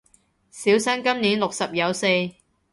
[0.49, 2.07] 小生今年六十有四